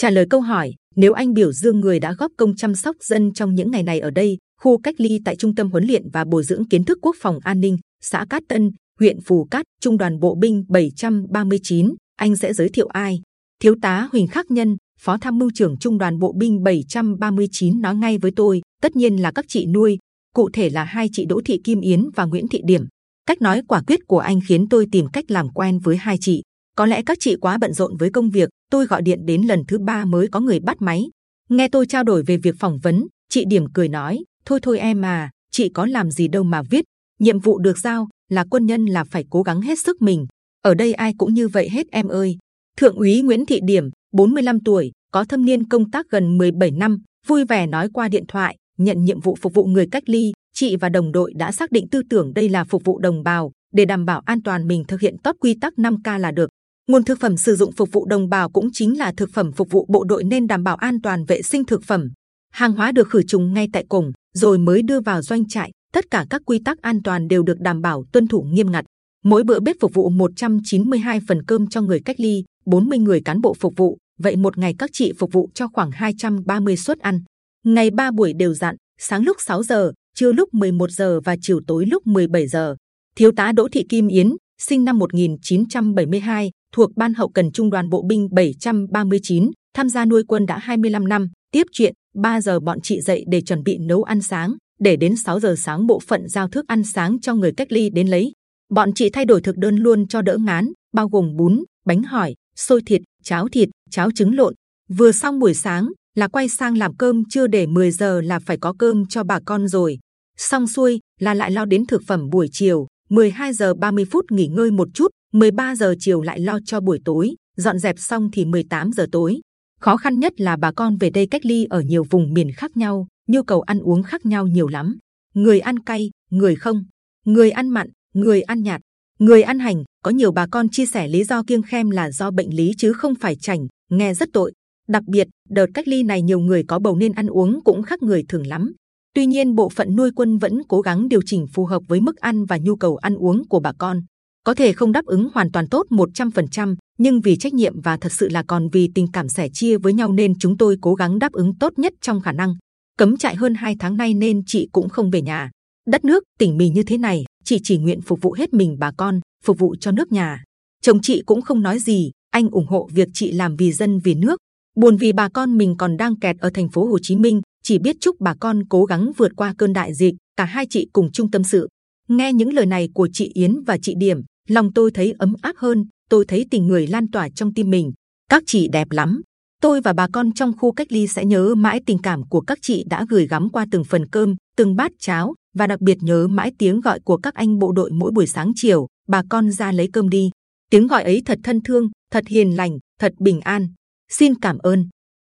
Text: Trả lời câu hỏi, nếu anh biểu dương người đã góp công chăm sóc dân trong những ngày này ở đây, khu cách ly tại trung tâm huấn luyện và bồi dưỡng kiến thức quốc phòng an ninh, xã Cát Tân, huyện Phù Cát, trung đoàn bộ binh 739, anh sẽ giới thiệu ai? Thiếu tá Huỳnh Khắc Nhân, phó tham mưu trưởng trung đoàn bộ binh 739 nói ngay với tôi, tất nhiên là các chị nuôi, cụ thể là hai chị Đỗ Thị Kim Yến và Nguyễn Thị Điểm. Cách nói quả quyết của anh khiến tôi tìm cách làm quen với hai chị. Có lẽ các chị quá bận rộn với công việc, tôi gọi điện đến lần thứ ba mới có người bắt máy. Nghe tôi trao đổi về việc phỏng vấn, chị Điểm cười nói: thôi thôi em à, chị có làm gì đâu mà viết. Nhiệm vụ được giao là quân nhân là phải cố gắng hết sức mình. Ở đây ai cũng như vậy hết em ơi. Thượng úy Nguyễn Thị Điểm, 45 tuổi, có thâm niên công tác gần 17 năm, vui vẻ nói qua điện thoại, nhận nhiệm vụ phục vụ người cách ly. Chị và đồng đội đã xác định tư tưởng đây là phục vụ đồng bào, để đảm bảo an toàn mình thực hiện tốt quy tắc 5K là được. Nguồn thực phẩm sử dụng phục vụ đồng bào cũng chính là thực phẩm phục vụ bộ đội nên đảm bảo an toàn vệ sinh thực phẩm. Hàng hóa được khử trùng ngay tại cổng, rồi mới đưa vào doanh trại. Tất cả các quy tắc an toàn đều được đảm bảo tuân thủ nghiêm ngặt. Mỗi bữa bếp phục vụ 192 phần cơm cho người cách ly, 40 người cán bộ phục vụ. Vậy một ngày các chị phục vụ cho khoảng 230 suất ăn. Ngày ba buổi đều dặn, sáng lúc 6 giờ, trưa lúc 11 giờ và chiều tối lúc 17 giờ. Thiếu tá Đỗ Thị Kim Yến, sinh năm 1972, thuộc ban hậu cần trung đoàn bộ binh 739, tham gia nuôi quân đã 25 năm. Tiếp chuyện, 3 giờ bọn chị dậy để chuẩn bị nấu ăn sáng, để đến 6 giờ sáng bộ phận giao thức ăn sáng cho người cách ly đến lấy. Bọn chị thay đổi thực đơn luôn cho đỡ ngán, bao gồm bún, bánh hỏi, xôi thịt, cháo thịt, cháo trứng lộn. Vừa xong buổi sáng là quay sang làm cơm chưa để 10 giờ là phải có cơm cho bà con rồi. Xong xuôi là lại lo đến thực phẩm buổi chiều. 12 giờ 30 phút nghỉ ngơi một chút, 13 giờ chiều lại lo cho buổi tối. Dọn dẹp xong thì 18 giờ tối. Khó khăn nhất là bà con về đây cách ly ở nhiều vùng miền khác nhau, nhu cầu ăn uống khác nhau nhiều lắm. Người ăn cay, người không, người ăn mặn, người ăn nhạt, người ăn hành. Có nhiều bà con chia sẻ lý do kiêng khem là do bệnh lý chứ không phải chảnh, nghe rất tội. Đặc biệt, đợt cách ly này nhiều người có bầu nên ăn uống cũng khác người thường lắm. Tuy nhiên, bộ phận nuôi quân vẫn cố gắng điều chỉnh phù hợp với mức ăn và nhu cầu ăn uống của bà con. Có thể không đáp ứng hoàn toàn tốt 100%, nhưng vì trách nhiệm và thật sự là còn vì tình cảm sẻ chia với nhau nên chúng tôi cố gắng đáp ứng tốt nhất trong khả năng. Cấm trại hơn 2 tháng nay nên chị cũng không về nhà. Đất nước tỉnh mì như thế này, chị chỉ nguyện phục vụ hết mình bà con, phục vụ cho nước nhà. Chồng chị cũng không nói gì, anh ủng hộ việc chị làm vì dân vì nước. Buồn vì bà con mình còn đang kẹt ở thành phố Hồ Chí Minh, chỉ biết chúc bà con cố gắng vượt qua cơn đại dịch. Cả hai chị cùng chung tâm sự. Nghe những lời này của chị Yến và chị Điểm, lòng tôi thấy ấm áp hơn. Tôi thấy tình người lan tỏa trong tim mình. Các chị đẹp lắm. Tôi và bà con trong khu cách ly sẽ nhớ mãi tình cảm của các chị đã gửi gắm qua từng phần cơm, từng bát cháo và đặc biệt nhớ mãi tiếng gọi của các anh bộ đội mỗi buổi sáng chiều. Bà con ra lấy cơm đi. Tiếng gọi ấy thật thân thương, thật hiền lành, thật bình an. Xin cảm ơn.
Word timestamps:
Trả 0.00 0.10
lời 0.10 0.26
câu 0.30 0.40
hỏi, 0.40 0.74
nếu 0.96 1.12
anh 1.12 1.34
biểu 1.34 1.52
dương 1.52 1.80
người 1.80 2.00
đã 2.00 2.12
góp 2.12 2.32
công 2.36 2.56
chăm 2.56 2.74
sóc 2.74 2.96
dân 3.00 3.32
trong 3.32 3.54
những 3.54 3.70
ngày 3.70 3.82
này 3.82 4.00
ở 4.00 4.10
đây, 4.10 4.38
khu 4.60 4.78
cách 4.78 4.94
ly 4.98 5.20
tại 5.24 5.36
trung 5.36 5.54
tâm 5.54 5.70
huấn 5.70 5.84
luyện 5.84 6.10
và 6.12 6.24
bồi 6.24 6.44
dưỡng 6.44 6.68
kiến 6.68 6.84
thức 6.84 6.98
quốc 7.02 7.16
phòng 7.20 7.38
an 7.42 7.60
ninh, 7.60 7.78
xã 8.02 8.26
Cát 8.30 8.42
Tân, 8.48 8.70
huyện 9.00 9.20
Phù 9.20 9.44
Cát, 9.50 9.66
trung 9.80 9.98
đoàn 9.98 10.20
bộ 10.20 10.34
binh 10.34 10.64
739, 10.68 11.94
anh 12.16 12.36
sẽ 12.36 12.52
giới 12.52 12.68
thiệu 12.68 12.86
ai? 12.86 13.20
Thiếu 13.62 13.74
tá 13.82 14.08
Huỳnh 14.12 14.26
Khắc 14.26 14.50
Nhân, 14.50 14.76
phó 15.00 15.16
tham 15.18 15.38
mưu 15.38 15.50
trưởng 15.54 15.76
trung 15.76 15.98
đoàn 15.98 16.18
bộ 16.18 16.32
binh 16.32 16.62
739 16.62 17.80
nói 17.80 17.96
ngay 17.96 18.18
với 18.18 18.30
tôi, 18.36 18.60
tất 18.82 18.96
nhiên 18.96 19.16
là 19.16 19.32
các 19.34 19.44
chị 19.48 19.66
nuôi, 19.66 19.98
cụ 20.34 20.50
thể 20.52 20.70
là 20.70 20.84
hai 20.84 21.08
chị 21.12 21.24
Đỗ 21.24 21.40
Thị 21.44 21.60
Kim 21.64 21.80
Yến 21.80 22.04
và 22.16 22.24
Nguyễn 22.24 22.48
Thị 22.48 22.60
Điểm. 22.64 22.86
Cách 23.26 23.42
nói 23.42 23.62
quả 23.68 23.82
quyết 23.86 24.00
của 24.06 24.18
anh 24.18 24.40
khiến 24.48 24.68
tôi 24.68 24.86
tìm 24.92 25.06
cách 25.12 25.30
làm 25.30 25.48
quen 25.48 25.78
với 25.78 25.96
hai 25.96 26.16
chị. 26.20 26.42
Có 26.76 26.86
lẽ 26.86 27.02
các 27.02 27.18
chị 27.20 27.36
quá 27.36 27.58
bận 27.58 27.72
rộn 27.72 27.96
với 27.96 28.10
công 28.10 28.30
việc, 28.30 28.48
tôi 28.70 28.86
gọi 28.86 29.02
điện 29.02 29.26
đến 29.26 29.42
lần 29.42 29.64
thứ 29.68 29.78
ba 29.78 30.04
mới 30.04 30.28
có 30.28 30.40
người 30.40 30.60
bắt 30.60 30.82
máy. 30.82 31.10
Nghe 31.48 31.68
tôi 31.68 31.86
trao 31.86 32.04
đổi 32.04 32.22
về 32.22 32.36
việc 32.36 32.54
phỏng 32.58 32.78
vấn, 32.78 33.06
chị 33.28 33.44
Điểm 33.44 33.64
cười 33.74 33.88
nói: 33.88 34.24
thôi 34.44 34.60
thôi 34.62 34.78
em 34.78 35.04
à, 35.04 35.30
chị 35.50 35.68
có 35.68 35.86
làm 35.86 36.10
gì 36.10 36.28
đâu 36.28 36.42
mà 36.42 36.62
viết. 36.70 36.84
Nhiệm 37.18 37.38
vụ 37.38 37.58
được 37.58 37.78
giao 37.78 38.08
là 38.28 38.44
quân 38.50 38.66
nhân 38.66 38.86
là 38.86 39.04
phải 39.04 39.24
cố 39.30 39.42
gắng 39.42 39.60
hết 39.60 39.78
sức 39.78 40.02
mình. 40.02 40.26
Ở 40.62 40.74
đây 40.74 40.94
ai 40.94 41.14
cũng 41.18 41.34
như 41.34 41.48
vậy 41.48 41.68
hết 41.68 41.86
em 41.90 42.08
ơi. 42.08 42.36
Thượng 42.76 42.96
úy 42.96 43.22
Nguyễn 43.22 43.46
Thị 43.46 43.60
Điểm, 43.62 43.90
45 44.12 44.60
tuổi, 44.60 44.92
có 45.12 45.24
thâm 45.24 45.44
niên 45.44 45.68
công 45.68 45.90
tác 45.90 46.06
gần 46.10 46.38
17 46.38 46.70
năm, 46.70 46.98
vui 47.26 47.44
vẻ 47.44 47.66
nói 47.66 47.88
qua 47.92 48.08
điện 48.08 48.24
thoại, 48.28 48.56
nhận 48.78 49.04
nhiệm 49.04 49.20
vụ 49.20 49.36
phục 49.40 49.54
vụ 49.54 49.64
người 49.64 49.86
cách 49.90 50.08
ly. 50.08 50.32
Chị 50.54 50.76
và 50.76 50.88
đồng 50.88 51.12
đội 51.12 51.32
đã 51.36 51.52
xác 51.52 51.72
định 51.72 51.88
tư 51.88 52.02
tưởng 52.10 52.34
đây 52.34 52.48
là 52.48 52.64
phục 52.64 52.84
vụ 52.84 52.98
đồng 52.98 53.22
bào, 53.22 53.52
để 53.72 53.84
đảm 53.84 54.04
bảo 54.04 54.20
an 54.24 54.42
toàn 54.42 54.68
mình 54.68 54.84
thực 54.88 55.00
hiện 55.00 55.16
tốt 55.18 55.36
quy 55.40 55.54
tắc 55.60 55.74
5K 55.76 56.18
là 56.18 56.30
được. 56.30 56.50
Nguồn 56.90 57.04
thực 57.04 57.20
phẩm 57.20 57.36
sử 57.36 57.56
dụng 57.56 57.72
phục 57.72 57.92
vụ 57.92 58.06
đồng 58.06 58.28
bào 58.28 58.50
cũng 58.50 58.68
chính 58.72 58.98
là 58.98 59.12
thực 59.16 59.30
phẩm 59.32 59.52
phục 59.52 59.70
vụ 59.70 59.86
bộ 59.88 60.04
đội 60.04 60.24
nên 60.24 60.46
đảm 60.46 60.64
bảo 60.64 60.76
an 60.76 61.00
toàn 61.02 61.24
vệ 61.24 61.42
sinh 61.42 61.64
thực 61.64 61.84
phẩm. 61.84 62.08
Hàng 62.52 62.72
hóa 62.72 62.92
được 62.92 63.08
khử 63.08 63.22
trùng 63.22 63.52
ngay 63.52 63.68
tại 63.72 63.84
cổng, 63.88 64.12
rồi 64.34 64.58
mới 64.58 64.82
đưa 64.82 65.00
vào 65.00 65.22
doanh 65.22 65.48
trại. 65.48 65.70
Tất 65.92 66.04
cả 66.10 66.26
các 66.30 66.42
quy 66.46 66.58
tắc 66.64 66.82
an 66.82 67.02
toàn 67.02 67.28
đều 67.28 67.42
được 67.42 67.60
đảm 67.60 67.80
bảo 67.80 68.04
tuân 68.12 68.28
thủ 68.28 68.42
nghiêm 68.42 68.70
ngặt. 68.72 68.84
Mỗi 69.24 69.44
bữa 69.44 69.60
bếp 69.60 69.76
phục 69.80 69.94
vụ 69.94 70.08
192 70.10 71.20
phần 71.28 71.44
cơm 71.46 71.66
cho 71.66 71.82
người 71.82 72.00
cách 72.04 72.20
ly, 72.20 72.44
40 72.66 72.98
người 72.98 73.20
cán 73.24 73.40
bộ 73.40 73.54
phục 73.54 73.76
vụ. 73.76 73.98
Vậy 74.18 74.36
một 74.36 74.58
ngày 74.58 74.74
các 74.78 74.90
chị 74.92 75.12
phục 75.18 75.32
vụ 75.32 75.50
cho 75.54 75.68
khoảng 75.68 75.90
230 75.90 76.76
suất 76.76 76.98
ăn. 76.98 77.22
Ngày 77.64 77.90
ba 77.90 78.10
buổi 78.10 78.32
đều 78.32 78.54
dặn, 78.54 78.76
sáng 78.98 79.22
lúc 79.22 79.36
6 79.40 79.62
giờ, 79.62 79.92
trưa 80.14 80.32
lúc 80.32 80.54
11 80.54 80.90
giờ 80.90 81.20
và 81.20 81.36
chiều 81.40 81.60
tối 81.66 81.86
lúc 81.86 82.06
17 82.06 82.48
giờ. 82.48 82.76
Thiếu 83.16 83.32
tá 83.36 83.52
Đỗ 83.52 83.68
Thị 83.72 83.84
Kim 83.88 84.08
Yến, 84.08 84.32
sinh 84.58 84.84
năm 84.84 84.98
1972, 84.98 86.50
thuộc 86.72 86.96
ban 86.96 87.14
hậu 87.14 87.28
cần 87.28 87.52
trung 87.52 87.70
đoàn 87.70 87.88
bộ 87.88 88.02
binh 88.02 88.28
739, 88.32 89.50
tham 89.74 89.88
gia 89.88 90.04
nuôi 90.04 90.22
quân 90.28 90.46
đã 90.46 90.58
25 90.58 91.08
năm. 91.08 91.28
Tiếp 91.52 91.66
chuyện, 91.72 91.94
3 92.14 92.40
giờ 92.40 92.60
bọn 92.60 92.80
chị 92.80 93.00
dậy 93.00 93.24
để 93.28 93.40
chuẩn 93.40 93.62
bị 93.62 93.78
nấu 93.78 94.02
ăn 94.02 94.22
sáng, 94.22 94.54
để 94.80 94.96
đến 94.96 95.16
6 95.16 95.40
giờ 95.40 95.54
sáng 95.58 95.86
bộ 95.86 96.00
phận 96.00 96.28
giao 96.28 96.48
thức 96.48 96.64
ăn 96.68 96.84
sáng 96.84 97.20
cho 97.20 97.34
người 97.34 97.52
cách 97.56 97.72
ly 97.72 97.90
đến 97.90 98.08
lấy. 98.08 98.32
Bọn 98.70 98.90
chị 98.94 99.10
thay 99.10 99.24
đổi 99.24 99.40
thực 99.40 99.56
đơn 99.56 99.76
luôn 99.76 100.08
cho 100.08 100.22
đỡ 100.22 100.36
ngán, 100.40 100.72
bao 100.94 101.08
gồm 101.08 101.36
bún, 101.36 101.64
bánh 101.86 102.02
hỏi, 102.02 102.34
xôi 102.56 102.82
thịt, 102.86 103.02
cháo 103.22 103.48
thịt, 103.48 103.68
cháo 103.90 104.10
trứng 104.14 104.34
lộn. 104.34 104.54
Vừa 104.88 105.12
xong 105.12 105.38
buổi 105.38 105.54
sáng 105.54 105.88
là 106.14 106.28
quay 106.28 106.48
sang 106.48 106.78
làm 106.78 106.96
cơm 106.96 107.22
chưa 107.28 107.46
để 107.46 107.66
10 107.66 107.90
giờ 107.90 108.20
là 108.20 108.38
phải 108.38 108.56
có 108.56 108.74
cơm 108.78 109.06
cho 109.06 109.24
bà 109.24 109.40
con 109.44 109.68
rồi. 109.68 109.98
Xong 110.36 110.66
xuôi 110.66 111.00
là 111.20 111.34
lại 111.34 111.50
lo 111.50 111.64
đến 111.64 111.86
thực 111.86 112.02
phẩm 112.06 112.30
buổi 112.30 112.48
chiều. 112.52 112.86
12 113.10 113.52
giờ 113.52 113.74
30 113.74 114.04
phút 114.04 114.32
nghỉ 114.32 114.46
ngơi 114.46 114.70
một 114.70 114.88
chút, 114.94 115.08
13 115.32 115.74
giờ 115.74 115.94
chiều 115.98 116.22
lại 116.22 116.40
lo 116.40 116.58
cho 116.64 116.80
buổi 116.80 116.98
tối. 117.04 117.34
Dọn 117.56 117.78
dẹp 117.78 117.98
xong 117.98 118.30
thì 118.32 118.44
18 118.44 118.92
giờ 118.92 119.06
tối. 119.12 119.40
Khó 119.80 119.96
khăn 119.96 120.18
nhất 120.18 120.40
là 120.40 120.56
bà 120.56 120.72
con 120.72 120.96
về 120.96 121.10
đây 121.10 121.26
cách 121.26 121.46
ly 121.46 121.66
ở 121.70 121.80
nhiều 121.80 122.04
vùng 122.10 122.34
miền 122.34 122.52
khác 122.52 122.76
nhau, 122.76 123.06
nhu 123.28 123.42
cầu 123.42 123.60
ăn 123.60 123.80
uống 123.80 124.02
khác 124.02 124.26
nhau 124.26 124.46
nhiều 124.46 124.68
lắm. 124.68 124.98
Người 125.34 125.60
ăn 125.60 125.78
cay, 125.78 126.10
người 126.30 126.56
không, 126.56 126.84
người 127.26 127.50
ăn 127.50 127.68
mặn, 127.68 127.88
người 128.14 128.42
ăn 128.42 128.62
nhạt, 128.62 128.80
người 129.18 129.42
ăn 129.42 129.58
hành. 129.58 129.84
Có 130.04 130.10
nhiều 130.10 130.32
bà 130.32 130.46
con 130.46 130.68
chia 130.68 130.86
sẻ 130.86 131.08
lý 131.08 131.24
do 131.24 131.42
kiêng 131.46 131.62
khem 131.62 131.90
là 131.90 132.10
do 132.10 132.30
bệnh 132.30 132.56
lý 132.56 132.72
chứ 132.78 132.92
không 132.92 133.14
phải 133.14 133.36
chảnh, 133.36 133.66
nghe 133.90 134.14
rất 134.14 134.28
tội. 134.32 134.52
Đặc 134.88 135.02
biệt, 135.06 135.28
đợt 135.48 135.66
cách 135.74 135.88
ly 135.88 136.02
này 136.02 136.22
nhiều 136.22 136.40
người 136.40 136.64
có 136.68 136.78
bầu 136.78 136.96
nên 136.96 137.12
ăn 137.12 137.26
uống 137.26 137.60
cũng 137.64 137.82
khác 137.82 138.02
người 138.02 138.24
thường 138.28 138.46
lắm. 138.46 138.72
Tuy 139.14 139.26
nhiên, 139.26 139.54
bộ 139.54 139.68
phận 139.68 139.96
nuôi 139.96 140.10
quân 140.16 140.38
vẫn 140.38 140.62
cố 140.68 140.80
gắng 140.80 141.08
điều 141.08 141.20
chỉnh 141.26 141.46
phù 141.46 141.64
hợp 141.64 141.82
với 141.88 142.00
mức 142.00 142.16
ăn 142.16 142.44
và 142.44 142.58
nhu 142.58 142.76
cầu 142.76 142.96
ăn 142.96 143.14
uống 143.14 143.48
của 143.48 143.60
bà 143.60 143.72
con. 143.78 144.00
Có 144.44 144.54
thể 144.54 144.72
không 144.72 144.92
đáp 144.92 145.04
ứng 145.04 145.28
hoàn 145.34 145.52
toàn 145.52 145.68
tốt 145.68 145.86
100%, 145.90 146.76
nhưng 146.98 147.20
vì 147.20 147.36
trách 147.36 147.54
nhiệm 147.54 147.80
và 147.80 147.96
thật 147.96 148.12
sự 148.12 148.28
là 148.28 148.42
còn 148.48 148.68
vì 148.68 148.90
tình 148.94 149.06
cảm 149.12 149.28
sẻ 149.28 149.48
chia 149.52 149.78
với 149.78 149.92
nhau 149.92 150.12
nên 150.12 150.38
chúng 150.38 150.56
tôi 150.56 150.76
cố 150.80 150.94
gắng 150.94 151.18
đáp 151.18 151.32
ứng 151.32 151.58
tốt 151.58 151.78
nhất 151.78 151.92
trong 152.00 152.20
khả 152.20 152.32
năng. 152.32 152.54
Cấm 152.98 153.16
trại 153.16 153.34
hơn 153.34 153.54
2 153.54 153.76
tháng 153.78 153.96
nay 153.96 154.14
nên 154.14 154.42
chị 154.46 154.68
cũng 154.72 154.88
không 154.88 155.10
về 155.10 155.22
nhà. 155.22 155.50
Đất 155.86 156.04
nước 156.04 156.24
tỉnh 156.38 156.56
mì 156.56 156.68
như 156.68 156.82
thế 156.82 156.98
này, 156.98 157.24
chị 157.44 157.58
chỉ 157.62 157.78
nguyện 157.78 158.00
phục 158.00 158.20
vụ 158.22 158.32
hết 158.32 158.52
mình 158.52 158.76
bà 158.78 158.92
con, 158.96 159.20
phục 159.44 159.58
vụ 159.58 159.76
cho 159.80 159.92
nước 159.92 160.12
nhà. 160.12 160.44
Chồng 160.82 161.00
chị 161.02 161.22
cũng 161.26 161.42
không 161.42 161.62
nói 161.62 161.78
gì, 161.78 162.10
anh 162.30 162.50
ủng 162.50 162.66
hộ 162.66 162.88
việc 162.92 163.08
chị 163.12 163.32
làm 163.32 163.56
vì 163.56 163.72
dân 163.72 163.98
vì 163.98 164.14
nước. 164.14 164.36
Buồn 164.76 164.96
vì 164.96 165.12
bà 165.12 165.28
con 165.28 165.58
mình 165.58 165.74
còn 165.78 165.96
đang 165.96 166.18
kẹt 166.18 166.36
ở 166.38 166.50
thành 166.54 166.68
phố 166.68 166.86
Hồ 166.86 166.98
Chí 167.02 167.16
Minh, 167.16 167.40
chỉ 167.70 167.78
biết 167.78 167.96
chúc 168.00 168.16
bà 168.20 168.34
con 168.40 168.64
cố 168.68 168.84
gắng 168.84 169.12
vượt 169.16 169.32
qua 169.36 169.54
cơn 169.58 169.72
đại 169.72 169.94
dịch. 169.94 170.14
Cả 170.36 170.44
hai 170.44 170.66
chị 170.70 170.88
cùng 170.92 171.12
chung 171.12 171.30
tâm 171.30 171.44
sự. 171.44 171.68
Nghe 172.08 172.32
những 172.32 172.52
lời 172.52 172.66
này 172.66 172.88
của 172.94 173.08
chị 173.12 173.30
Yến 173.34 173.62
và 173.66 173.78
chị 173.82 173.94
Điểm, 173.98 174.20
lòng 174.48 174.72
tôi 174.72 174.90
thấy 174.90 175.14
ấm 175.18 175.34
áp 175.42 175.56
hơn. 175.56 175.84
Tôi 176.08 176.24
thấy 176.28 176.46
tình 176.50 176.66
người 176.66 176.86
lan 176.86 177.10
tỏa 177.10 177.28
trong 177.28 177.54
tim 177.54 177.70
mình. 177.70 177.92
Các 178.28 178.42
chị 178.46 178.68
đẹp 178.68 178.90
lắm. 178.90 179.22
Tôi 179.62 179.80
và 179.80 179.92
bà 179.92 180.08
con 180.12 180.32
trong 180.32 180.52
khu 180.58 180.72
cách 180.72 180.92
ly 180.92 181.06
sẽ 181.06 181.24
nhớ 181.24 181.54
mãi 181.54 181.80
tình 181.86 181.98
cảm 181.98 182.28
của 182.28 182.40
các 182.40 182.58
chị 182.62 182.84
đã 182.90 183.06
gửi 183.08 183.26
gắm 183.26 183.48
qua 183.48 183.66
từng 183.70 183.84
phần 183.84 184.06
cơm, 184.08 184.36
từng 184.56 184.76
bát 184.76 184.92
cháo 184.98 185.34
và 185.56 185.66
đặc 185.66 185.80
biệt 185.80 185.98
nhớ 186.00 186.28
mãi 186.28 186.52
tiếng 186.58 186.80
gọi 186.80 187.00
của 187.00 187.16
các 187.16 187.34
anh 187.34 187.58
bộ 187.58 187.72
đội 187.72 187.90
mỗi 187.92 188.10
buổi 188.10 188.26
sáng 188.26 188.52
chiều. 188.56 188.86
Bà 189.08 189.22
con 189.30 189.50
ra 189.50 189.72
lấy 189.72 189.88
cơm 189.92 190.08
đi. 190.08 190.30
Tiếng 190.70 190.86
gọi 190.86 191.02
ấy 191.02 191.22
thật 191.26 191.38
thân 191.44 191.60
thương, 191.60 191.90
thật 192.12 192.24
hiền 192.28 192.56
lành, 192.56 192.78
thật 193.00 193.12
bình 193.18 193.40
an. 193.40 193.68
Xin 194.08 194.34
cảm 194.34 194.58
ơn. 194.58 194.88